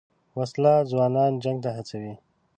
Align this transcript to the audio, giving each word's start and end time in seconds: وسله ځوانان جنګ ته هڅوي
وسله 0.37 0.73
ځوانان 0.91 1.31
جنګ 1.43 1.57
ته 1.63 1.69
هڅوي 1.77 2.13